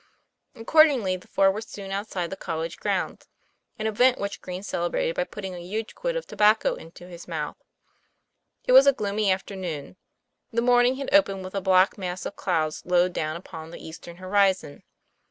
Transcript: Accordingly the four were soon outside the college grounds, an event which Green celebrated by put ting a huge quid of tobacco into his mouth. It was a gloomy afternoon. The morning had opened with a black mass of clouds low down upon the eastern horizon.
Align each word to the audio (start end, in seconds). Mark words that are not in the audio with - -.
Accordingly 0.55 1.15
the 1.17 1.27
four 1.27 1.51
were 1.51 1.61
soon 1.61 1.91
outside 1.91 2.31
the 2.31 2.35
college 2.35 2.77
grounds, 2.77 3.27
an 3.77 3.85
event 3.85 4.17
which 4.19 4.41
Green 4.41 4.63
celebrated 4.63 5.15
by 5.15 5.25
put 5.25 5.41
ting 5.43 5.53
a 5.53 5.59
huge 5.59 5.93
quid 5.93 6.15
of 6.15 6.25
tobacco 6.25 6.73
into 6.73 7.07
his 7.07 7.27
mouth. 7.27 7.61
It 8.63 8.71
was 8.71 8.87
a 8.87 8.93
gloomy 8.93 9.29
afternoon. 9.31 9.97
The 10.51 10.63
morning 10.63 10.95
had 10.95 11.13
opened 11.13 11.43
with 11.43 11.53
a 11.53 11.61
black 11.61 11.99
mass 11.99 12.25
of 12.25 12.35
clouds 12.35 12.83
low 12.83 13.09
down 13.09 13.35
upon 13.35 13.69
the 13.69 13.77
eastern 13.87 14.15
horizon. 14.17 14.81